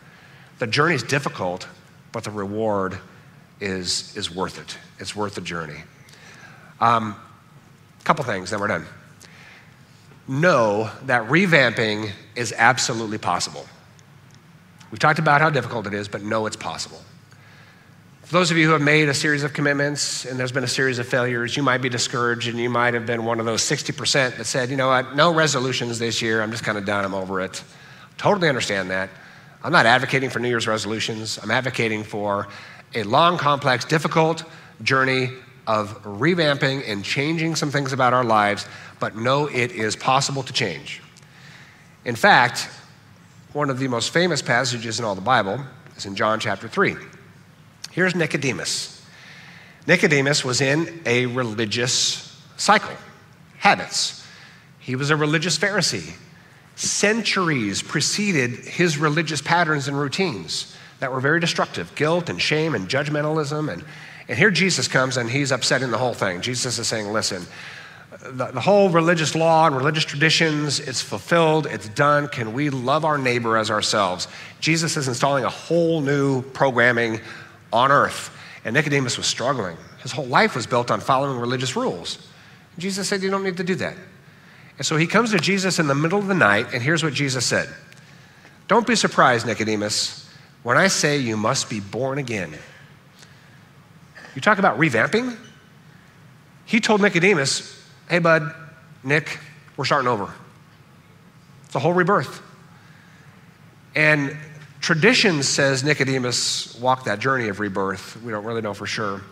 [0.60, 1.66] The journey is difficult,
[2.12, 2.98] but the reward
[3.60, 4.78] is, is worth it.
[4.98, 5.82] It's worth the journey.
[6.80, 7.16] A um,
[8.04, 8.86] couple things, then we're done.
[10.26, 13.66] Know that revamping is absolutely possible.
[14.90, 17.00] We've talked about how difficult it is, but know it's possible.
[18.22, 20.68] For those of you who have made a series of commitments and there's been a
[20.68, 23.60] series of failures, you might be discouraged and you might have been one of those
[23.62, 27.04] 60% that said, you know what, no resolutions this year, I'm just kind of done,
[27.04, 27.62] I'm over it.
[28.16, 29.10] Totally understand that.
[29.62, 32.48] I'm not advocating for New Year's resolutions, I'm advocating for
[32.94, 34.44] a long, complex, difficult
[34.82, 35.30] journey
[35.66, 38.66] of revamping and changing some things about our lives,
[39.00, 41.02] but know it is possible to change.
[42.04, 42.68] In fact,
[43.52, 45.60] one of the most famous passages in all the Bible
[45.96, 46.96] is in John chapter 3.
[47.92, 49.02] Here's Nicodemus.
[49.86, 52.96] Nicodemus was in a religious cycle,
[53.58, 54.26] habits.
[54.80, 56.14] He was a religious Pharisee.
[56.76, 62.88] Centuries preceded his religious patterns and routines that were very destructive guilt and shame and
[62.88, 63.72] judgmentalism.
[63.72, 63.84] And,
[64.28, 66.40] and here Jesus comes and he's upsetting the whole thing.
[66.40, 67.46] Jesus is saying, listen,
[68.22, 72.28] the, the, whole religious law and religious traditions, it's fulfilled, it's done.
[72.28, 74.28] Can we love our neighbor as ourselves?
[74.60, 77.20] Jesus is installing a whole new programming
[77.72, 78.30] on earth.
[78.64, 79.76] And Nicodemus was struggling.
[80.02, 82.26] His whole life was built on following religious rules.
[82.78, 83.96] Jesus said, You don't need to do that.
[84.78, 87.12] And so he comes to Jesus in the middle of the night, and here's what
[87.12, 87.68] Jesus said
[88.68, 90.30] Don't be surprised, Nicodemus,
[90.62, 92.54] when I say you must be born again.
[94.34, 95.36] You talk about revamping?
[96.66, 98.54] He told Nicodemus, Hey, bud,
[99.02, 99.38] Nick,
[99.76, 100.32] we're starting over.
[101.66, 102.42] It's a whole rebirth.
[103.94, 104.36] And
[104.80, 108.20] tradition says Nicodemus walked that journey of rebirth.
[108.22, 109.22] We don't really know for sure.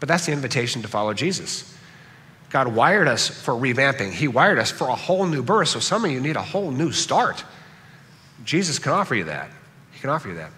[0.00, 1.74] But that's the invitation to follow Jesus.
[2.50, 5.68] God wired us for revamping, He wired us for a whole new birth.
[5.68, 7.44] So some of you need a whole new start.
[8.44, 9.50] Jesus can offer you that.
[9.92, 10.50] He can offer you that.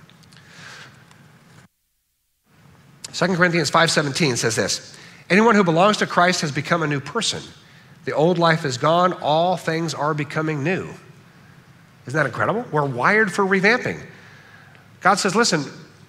[3.17, 4.95] 2 Corinthians 5:17 says this.
[5.31, 7.43] Anyone who belongs to Christ has become a new person.
[8.05, 10.91] The old life is gone, all things are becoming new.
[12.07, 12.67] Isn't that incredible?
[12.71, 14.01] We're wired for revamping.
[15.01, 15.65] God says, listen,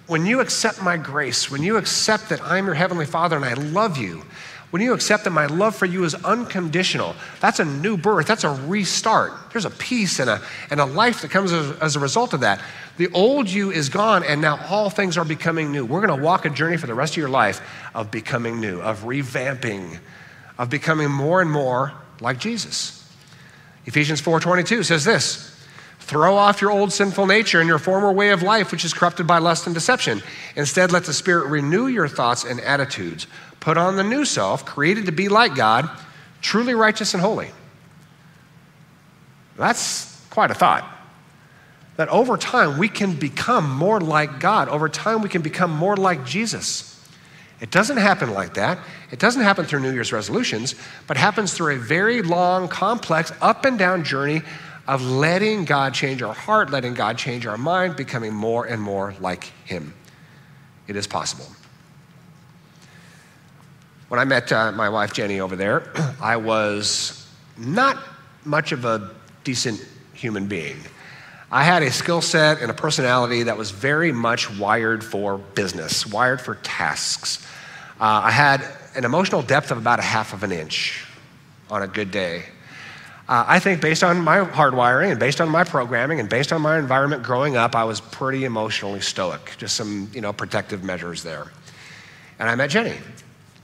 [0.06, 3.54] when you accept my grace, when you accept that I'm your heavenly Father and I
[3.54, 4.22] love you,
[4.70, 8.44] when you accept that my love for you is unconditional, that's a new birth, that's
[8.44, 9.32] a restart.
[9.52, 12.40] There's a peace and a, and a life that comes as, as a result of
[12.40, 12.60] that.
[12.98, 15.86] The old you is gone, and now all things are becoming new.
[15.86, 17.62] We're going to walk a journey for the rest of your life
[17.94, 19.98] of becoming new, of revamping,
[20.58, 22.94] of becoming more and more like Jesus.
[23.86, 25.54] Ephesians 4:22 says this,
[26.00, 29.26] Throw off your old sinful nature and your former way of life, which is corrupted
[29.26, 30.22] by lust and deception.
[30.56, 33.26] Instead, let the Spirit renew your thoughts and attitudes.
[33.60, 35.88] Put on the new self, created to be like God,
[36.40, 37.50] truly righteous and holy.
[39.56, 40.88] That's quite a thought.
[41.96, 44.68] That over time we can become more like God.
[44.68, 46.94] Over time we can become more like Jesus.
[47.60, 48.78] It doesn't happen like that.
[49.10, 50.76] It doesn't happen through New Year's resolutions,
[51.08, 54.42] but happens through a very long, complex, up and down journey
[54.86, 59.14] of letting God change our heart, letting God change our mind, becoming more and more
[59.20, 59.92] like Him.
[60.86, 61.46] It is possible.
[64.08, 65.82] When I met uh, my wife Jenny over there,
[66.20, 67.26] I was
[67.58, 67.98] not
[68.44, 70.78] much of a decent human being.
[71.50, 76.06] I had a skill set and a personality that was very much wired for business,
[76.06, 77.46] wired for tasks.
[78.00, 78.62] Uh, I had
[78.94, 81.04] an emotional depth of about a half of an inch
[81.70, 82.44] on a good day.
[83.28, 86.62] Uh, I think based on my hardwiring and based on my programming and based on
[86.62, 91.22] my environment growing up, I was pretty emotionally stoic, just some, you know, protective measures
[91.22, 91.52] there.
[92.38, 92.96] And I met Jenny.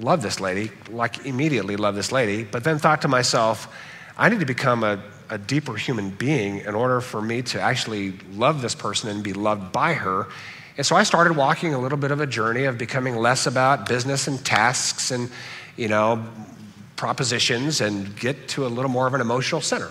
[0.00, 3.72] Love this lady, like immediately love this lady, but then thought to myself,
[4.16, 8.14] I need to become a, a deeper human being in order for me to actually
[8.32, 10.26] love this person and be loved by her.
[10.76, 13.88] And so I started walking a little bit of a journey of becoming less about
[13.88, 15.30] business and tasks and,
[15.76, 16.24] you know,
[16.96, 19.90] propositions and get to a little more of an emotional center.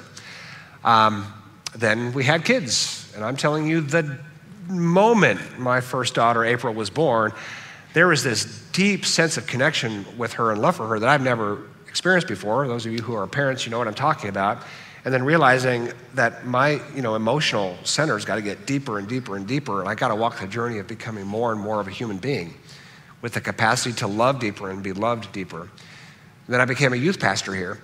[0.84, 1.32] Um,
[1.76, 4.20] then we had kids, and I'm telling you, the
[4.68, 7.32] moment my first daughter, April, was born,
[7.94, 11.22] there was this deep sense of connection with her and love for her that I've
[11.22, 12.68] never experienced before.
[12.68, 14.64] Those of you who are parents, you know what I'm talking about.
[15.06, 19.36] And then realizing that my you know, emotional center's got to get deeper and deeper
[19.36, 21.88] and deeper, and I got to walk the journey of becoming more and more of
[21.88, 22.54] a human being
[23.22, 25.62] with the capacity to love deeper and be loved deeper.
[25.62, 25.70] And
[26.48, 27.80] then I became a youth pastor here.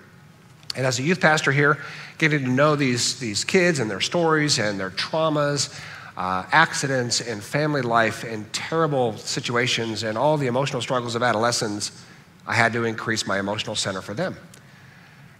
[0.76, 1.78] And as a youth pastor here,
[2.18, 5.80] getting to know these, these kids and their stories and their traumas,
[6.20, 12.04] uh, accidents and family life and terrible situations and all the emotional struggles of adolescence,
[12.46, 14.36] I had to increase my emotional center for them.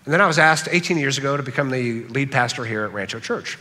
[0.06, 2.94] And then I was asked 18 years ago to become the lead pastor here at
[2.94, 3.60] Rancho Church.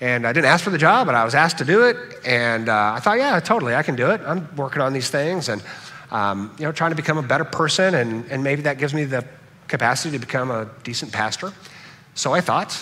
[0.00, 1.96] And I didn't ask for the job, but I was asked to do it.
[2.26, 4.20] And uh, I thought, yeah, totally, I can do it.
[4.26, 5.48] I'm working on these things.
[5.48, 5.62] And
[6.10, 9.04] um, you know, trying to become a better person, and, and maybe that gives me
[9.04, 9.24] the
[9.68, 11.52] capacity to become a decent pastor.
[12.16, 12.76] So I thought.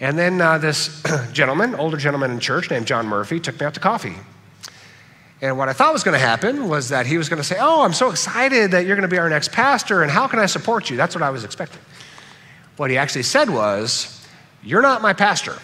[0.00, 3.74] And then uh, this gentleman, older gentleman in church named John Murphy, took me out
[3.74, 4.14] to coffee.
[5.40, 7.56] And what I thought was going to happen was that he was going to say,
[7.60, 10.38] Oh, I'm so excited that you're going to be our next pastor, and how can
[10.38, 10.96] I support you?
[10.96, 11.80] That's what I was expecting.
[12.76, 14.26] What he actually said was,
[14.62, 15.56] You're not my pastor.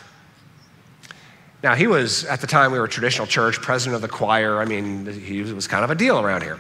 [1.63, 4.61] Now, he was, at the time, we were a traditional church, president of the choir.
[4.61, 6.59] I mean, he was kind of a deal around here.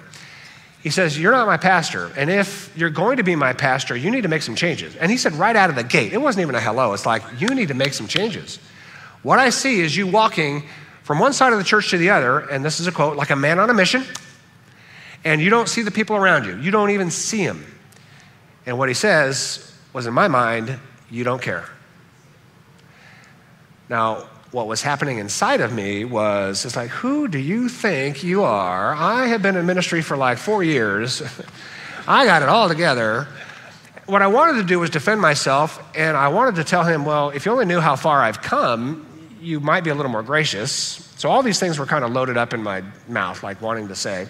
[0.84, 2.12] He says, You're not my pastor.
[2.14, 4.94] And if you're going to be my pastor, you need to make some changes.
[4.96, 6.92] And he said, right out of the gate, it wasn't even a hello.
[6.92, 8.58] It's like, You need to make some changes.
[9.22, 10.64] What I see is you walking
[11.02, 13.30] from one side of the church to the other, and this is a quote, like
[13.30, 14.04] a man on a mission,
[15.24, 16.54] and you don't see the people around you.
[16.58, 17.64] You don't even see them.
[18.66, 20.78] And what he says was, in my mind,
[21.10, 21.64] you don't care.
[23.88, 28.44] Now, what was happening inside of me was it's like, who do you think you
[28.44, 28.94] are?
[28.94, 31.22] I have been in ministry for like four years.
[32.06, 33.26] I got it all together.
[34.06, 37.30] What I wanted to do was defend myself, and I wanted to tell him, well,
[37.30, 39.04] if you only knew how far I've come,
[39.40, 40.72] you might be a little more gracious.
[41.16, 43.96] So all these things were kind of loaded up in my mouth, like wanting to
[43.96, 44.28] say.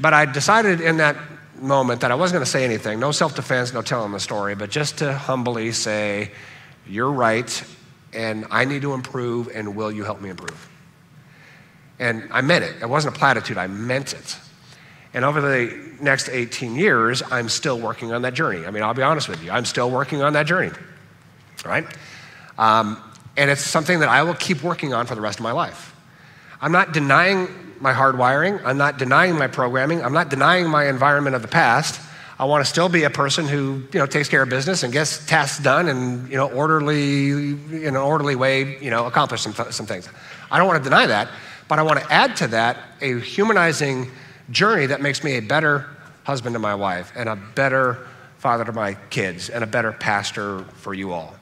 [0.00, 1.16] But I decided in that
[1.60, 4.54] moment that I wasn't going to say anything, no self defense, no telling the story,
[4.54, 6.30] but just to humbly say,
[6.86, 7.64] You're right,
[8.14, 10.70] and I need to improve, and will you help me improve?
[11.98, 12.74] And I meant it.
[12.82, 14.36] It wasn't a platitude, I meant it.
[15.12, 18.66] And over the next 18 years, I'm still working on that journey.
[18.66, 20.72] I mean, I'll be honest with you, I'm still working on that journey,
[21.64, 21.86] right?
[22.58, 23.00] Um,
[23.36, 25.94] and it's something that I will keep working on for the rest of my life.
[26.60, 27.48] I'm not denying
[27.80, 28.64] my hardwiring.
[28.64, 30.02] I'm not denying my programming.
[30.02, 32.00] I'm not denying my environment of the past.
[32.44, 34.92] I want to still be a person who you know takes care of business and
[34.92, 39.54] gets tasks done and you know orderly in an orderly way you know accomplish some,
[39.54, 40.06] some things.
[40.50, 41.30] I don't want to deny that,
[41.68, 44.10] but I want to add to that a humanizing
[44.50, 45.86] journey that makes me a better
[46.24, 50.64] husband to my wife and a better father to my kids and a better pastor
[50.74, 51.34] for you all.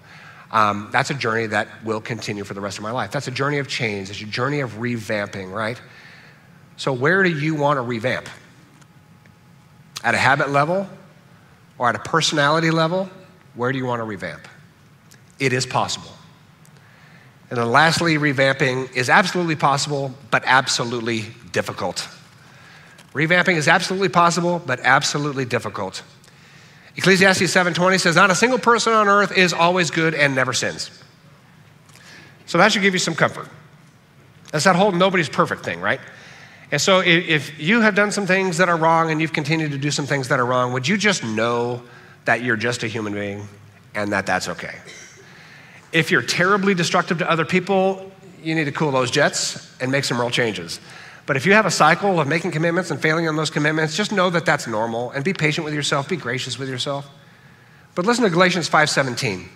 [0.53, 3.11] Um, that's a journey that will continue for the rest of my life.
[3.11, 4.09] That's a journey of change.
[4.09, 5.83] It's a journey of revamping, right?
[6.77, 8.29] So, where do you want to revamp?
[10.05, 10.89] At a habit level
[11.79, 13.09] or at a personality level?
[13.55, 14.49] Where do you want to revamp?
[15.39, 16.13] It is possible.
[17.51, 22.09] And then, lastly, revamping is absolutely possible, but absolutely difficult.
[23.13, 26.03] Revamping is absolutely possible, but absolutely difficult.
[26.97, 30.91] Ecclesiastes 7:20 says, "Not a single person on earth is always good and never sins."
[32.47, 33.49] So that should give you some comfort.
[34.51, 36.01] That's that whole nobody's perfect thing, right?
[36.73, 39.79] And so if you have done some things that are wrong and you've continued to
[39.79, 41.83] do some things that are wrong, would you just know
[42.25, 43.47] that you're just a human being
[43.95, 44.75] and that that's okay?
[45.93, 48.11] If you're terribly destructive to other people,
[48.43, 50.81] you need to cool those jets and make some real changes.
[51.27, 54.11] But if you have a cycle of making commitments and failing on those commitments, just
[54.11, 57.07] know that that's normal and be patient with yourself, be gracious with yourself.
[57.95, 59.47] But listen to Galatians 5:17.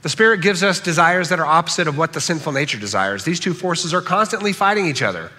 [0.00, 3.24] The Spirit gives us desires that are opposite of what the sinful nature desires.
[3.24, 5.30] These two forces are constantly fighting each other.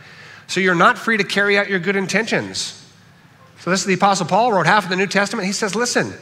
[0.47, 2.79] So you're not free to carry out your good intentions.
[3.59, 5.45] So this is the Apostle Paul wrote half of the New Testament.
[5.47, 6.13] He says, listen,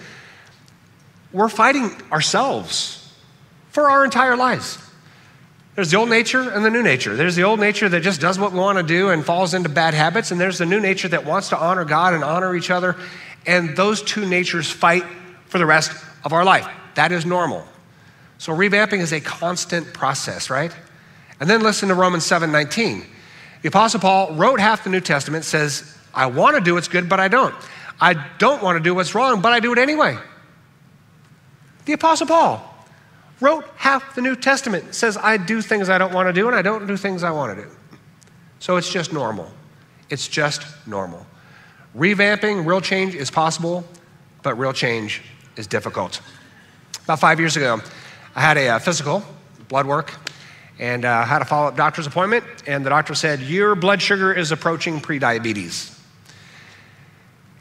[1.34, 3.12] we're fighting ourselves
[3.70, 4.78] for our entire lives.
[5.76, 7.16] There's the old nature and the new nature.
[7.16, 9.70] There's the old nature that just does what we want to do and falls into
[9.70, 12.70] bad habits, and there's the new nature that wants to honor God and honor each
[12.70, 12.98] other.
[13.48, 15.06] And those two natures fight
[15.48, 15.92] for the rest
[16.24, 16.68] of our life.
[16.96, 17.66] That is normal.
[18.38, 20.76] So revamping is a constant process, right?
[21.40, 23.06] And then listen to Romans 7:19.
[23.62, 27.08] The Apostle Paul wrote half the New Testament, says, I want to do what's good,
[27.08, 27.56] but I don't.
[28.00, 30.18] I don't want to do what's wrong, but I do it anyway.
[31.86, 32.68] The Apostle Paul
[33.40, 34.96] wrote half the New Testament.
[34.96, 37.32] says, I do things I don't want to do, and I don't do things I
[37.32, 37.70] want to do.
[38.60, 39.52] So it's just normal.
[40.10, 41.26] It's just normal.
[41.96, 43.84] Revamping, real change is possible,
[44.44, 45.22] but real change
[45.56, 46.22] is difficult.
[47.04, 47.82] About five years ago,
[48.36, 49.24] I had a, uh, physical,
[49.68, 50.14] blood work,
[50.82, 54.34] and uh, had a follow up doctor's appointment, and the doctor said, Your blood sugar
[54.34, 55.98] is approaching prediabetes.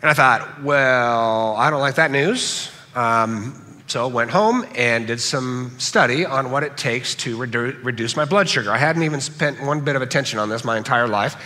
[0.00, 2.72] And I thought, Well, I don't like that news.
[2.94, 8.16] Um, so went home and did some study on what it takes to redu- reduce
[8.16, 8.73] my blood sugar.
[8.73, 11.37] I hadn't even spent one bit of attention on this my entire life,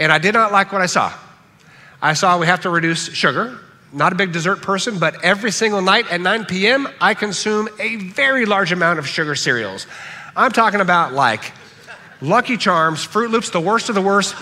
[0.00, 1.12] and I did not like what I saw.
[2.02, 3.60] I saw we have to reduce sugar.
[3.92, 7.94] Not a big dessert person, but every single night at 9 p.m., I consume a
[7.96, 9.86] very large amount of sugar cereals.
[10.36, 11.52] I'm talking about like
[12.20, 14.34] Lucky Charms, Froot Loops, the worst of the worst,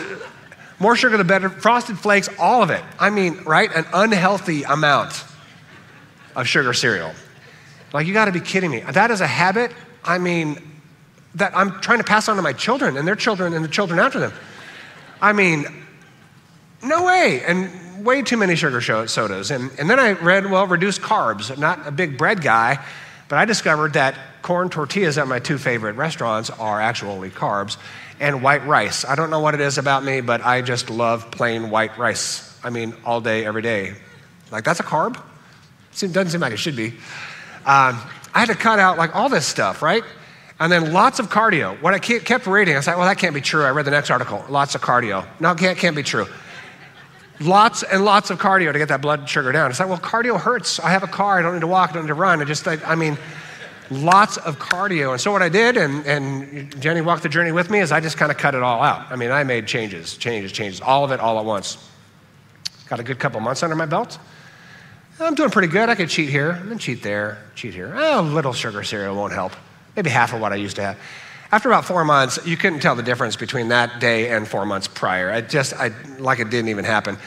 [0.79, 2.83] more sugar the better, Frosted Flakes, all of it.
[2.99, 3.71] I mean, right?
[3.75, 5.25] An unhealthy amount
[6.35, 7.13] of sugar cereal.
[7.93, 8.81] Like, you got to be kidding me.
[8.81, 9.73] That is a habit,
[10.03, 10.59] I mean,
[11.35, 13.99] that I'm trying to pass on to my children and their children and the children
[13.99, 14.33] after them.
[15.21, 15.67] I mean,
[16.83, 17.43] no way.
[17.47, 19.51] And way too many sugar sodas.
[19.51, 21.51] And, and then I read, well, reduced carbs.
[21.51, 22.85] I'm not a big bread guy,
[23.29, 27.77] but I discovered that corn tortillas at my two favorite restaurants are actually carbs,
[28.21, 29.05] and white rice.
[29.05, 32.59] I don't know what it is about me, but I just love plain white rice.
[32.63, 33.95] I mean, all day, every day.
[34.51, 35.21] Like, that's a carb?
[35.93, 36.89] It doesn't seem like it should be.
[37.65, 38.01] Um,
[38.35, 40.05] I had to cut out like all this stuff, right?
[40.59, 41.81] And then lots of cardio.
[41.83, 43.65] What I kept reading, I said, well, that can't be true.
[43.65, 44.45] I read the next article.
[44.49, 45.27] Lots of cardio.
[45.41, 46.27] No, can't, can't be true.
[47.41, 49.71] Lots and lots of cardio to get that blood sugar down.
[49.71, 50.79] It's like, well, cardio hurts.
[50.79, 51.39] I have a car.
[51.39, 51.91] I don't need to walk.
[51.91, 52.41] I don't need to run.
[52.41, 53.19] I just, I, I mean,
[53.91, 55.13] lots of cardio.
[55.13, 58.01] And so what I did, and, and Jenny walked the journey with me, is I
[58.01, 59.11] just kind of cut it all out.
[59.11, 61.79] I mean, I made changes, changes, changes, all of it all at once.
[62.89, 64.19] Got a good couple months under my belt.
[65.21, 65.89] I'm doing pretty good.
[65.89, 67.93] I could cheat here and then cheat there, cheat here.
[67.95, 69.53] Oh, a little sugar cereal won't help.
[69.95, 70.99] Maybe half of what I used to have.
[71.53, 74.89] After about four months, you couldn't tell the difference between that day and four months
[74.89, 75.31] prior.
[75.31, 77.19] I just, I, like it didn't even happen.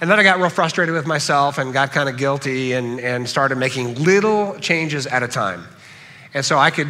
[0.00, 3.28] And then I got real frustrated with myself and got kind of guilty and, and
[3.28, 5.64] started making little changes at a time.
[6.34, 6.88] And so I could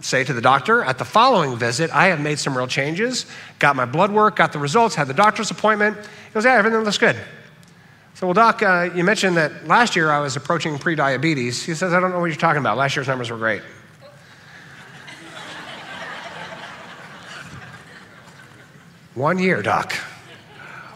[0.00, 3.26] say to the doctor at the following visit, I have made some real changes,
[3.58, 5.96] got my blood work, got the results, had the doctor's appointment.
[5.96, 7.16] He goes, Yeah, everything looks good.
[8.14, 11.64] So, well, Doc, uh, you mentioned that last year I was approaching pre-diabetes.
[11.64, 12.76] He says, I don't know what you're talking about.
[12.76, 13.62] Last year's numbers were great.
[19.14, 19.94] one year, Doc.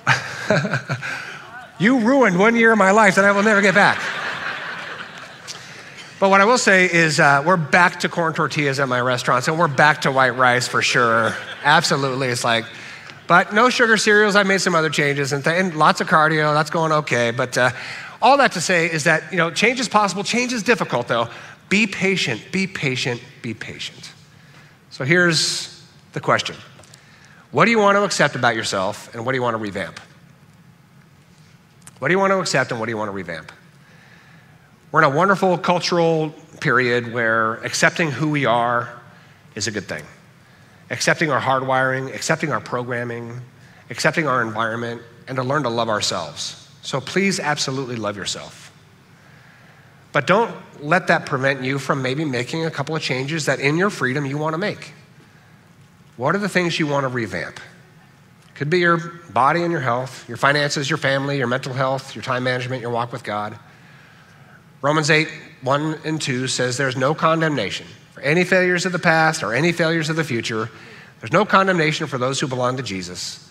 [1.78, 3.98] you ruined one year of my life that I will never get back.
[6.20, 9.48] But what I will say is, uh, we're back to corn tortillas at my restaurants,
[9.48, 11.34] and we're back to white rice for sure.
[11.64, 12.28] Absolutely.
[12.28, 12.64] It's like,
[13.26, 14.36] but no sugar cereals.
[14.36, 16.54] I made some other changes and, th- and lots of cardio.
[16.54, 17.32] That's going okay.
[17.32, 17.70] But uh,
[18.22, 20.22] all that to say is that you know change is possible.
[20.22, 21.28] Change is difficult though.
[21.68, 22.52] Be patient.
[22.52, 23.20] Be patient.
[23.42, 24.12] Be patient.
[24.90, 26.54] So here's the question:
[27.50, 29.98] What do you want to accept about yourself, and what do you want to revamp?
[31.98, 33.50] What do you want to accept, and what do you want to revamp?
[34.94, 38.96] We're in a wonderful cultural period where accepting who we are
[39.56, 40.04] is a good thing
[40.88, 43.40] accepting our hardwiring, accepting our programming,
[43.90, 46.70] accepting our environment, and to learn to love ourselves.
[46.82, 48.72] So please absolutely love yourself.
[50.12, 53.76] But don't let that prevent you from maybe making a couple of changes that in
[53.76, 54.92] your freedom you want to make.
[56.16, 57.58] What are the things you want to revamp?
[58.54, 58.98] Could be your
[59.32, 62.92] body and your health, your finances, your family, your mental health, your time management, your
[62.92, 63.58] walk with God.
[64.84, 65.28] Romans 8,
[65.62, 69.72] 1 and 2 says there's no condemnation for any failures of the past or any
[69.72, 70.68] failures of the future.
[71.20, 73.50] There's no condemnation for those who belong to Jesus.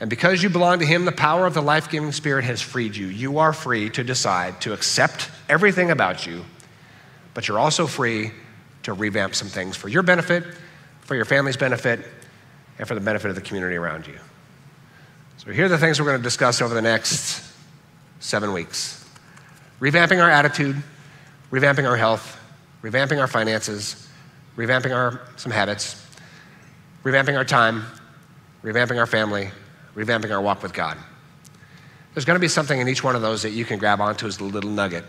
[0.00, 2.96] And because you belong to Him, the power of the life giving Spirit has freed
[2.96, 3.06] you.
[3.06, 6.44] You are free to decide to accept everything about you,
[7.32, 8.32] but you're also free
[8.82, 10.42] to revamp some things for your benefit,
[11.02, 12.00] for your family's benefit,
[12.80, 14.18] and for the benefit of the community around you.
[15.36, 17.40] So, here are the things we're going to discuss over the next
[18.18, 19.01] seven weeks
[19.82, 20.80] revamping our attitude,
[21.50, 22.40] revamping our health,
[22.82, 24.08] revamping our finances,
[24.56, 26.06] revamping our some habits,
[27.02, 27.84] revamping our time,
[28.62, 29.50] revamping our family,
[29.96, 30.96] revamping our walk with God.
[32.14, 34.26] There's going to be something in each one of those that you can grab onto
[34.26, 35.04] as a little nugget.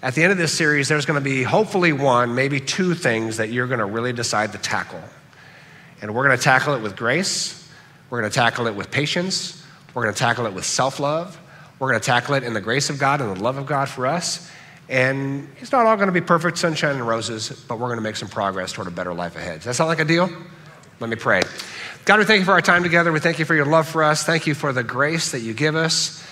[0.00, 3.38] At the end of this series, there's going to be hopefully one, maybe two things
[3.38, 5.02] that you're going to really decide to tackle.
[6.00, 7.68] And we're going to tackle it with grace,
[8.10, 11.40] we're going to tackle it with patience, we're going to tackle it with self love,
[11.78, 13.88] we're going to tackle it in the grace of God and the love of God
[13.88, 14.50] for us.
[14.88, 18.02] And it's not all going to be perfect sunshine and roses, but we're going to
[18.02, 19.56] make some progress toward a better life ahead.
[19.56, 20.30] Does that sound like a deal?
[21.00, 21.42] Let me pray.
[22.04, 23.12] God, we thank you for our time together.
[23.12, 24.22] We thank you for your love for us.
[24.22, 26.24] Thank you for the grace that you give us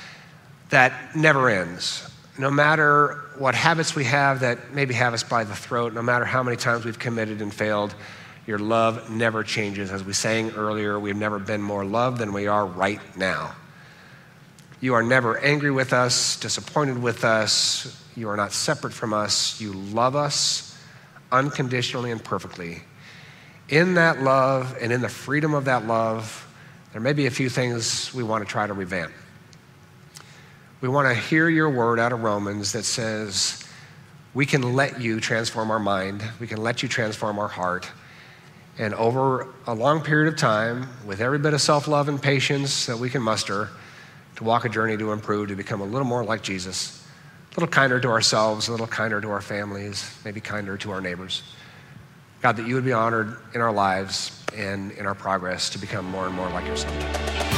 [0.71, 2.09] that never ends.
[2.39, 6.25] No matter what habits we have that maybe have us by the throat, no matter
[6.25, 7.95] how many times we've committed and failed,
[8.47, 9.91] your love never changes.
[9.91, 13.55] As we sang earlier, we've never been more loved than we are right now.
[14.85, 19.59] You are never angry with us, disappointed with us, you are not separate from us.
[19.59, 20.79] You love us
[21.33, 22.83] unconditionally and perfectly.
[23.71, 26.47] In that love and in the freedom of that love,
[26.93, 29.11] there may be a few things we want to try to revamp.
[30.83, 33.65] We want to hear your word out of Romans that says,
[34.35, 37.91] we can let you transform our mind, we can let you transform our heart.
[38.77, 42.85] And over a long period of time, with every bit of self love and patience
[42.85, 43.71] that we can muster,
[44.37, 47.05] to walk a journey to improve, to become a little more like Jesus
[47.57, 51.01] a little kinder to ourselves, a little kinder to our families, maybe kinder to our
[51.01, 51.43] neighbors.
[52.43, 56.05] God, that you would be honored in our lives and in our progress to become
[56.05, 57.54] more and more like yourself.